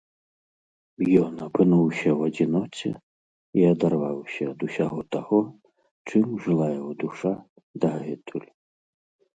Ён 1.23 1.33
апынуўся 1.47 2.09
ў 2.13 2.21
адзіноце 2.31 2.91
і 3.61 3.67
адарваўся 3.75 4.43
ад 4.53 4.59
усяго 4.69 4.99
таго, 5.19 5.39
чым 6.09 6.25
жыла 6.47 6.65
яго 6.77 6.91
душа 7.07 7.33
дагэтуль. 7.87 8.51